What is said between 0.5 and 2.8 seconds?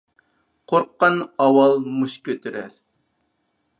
قورققان ئاۋۋال مۇشت كۆتۈرەر.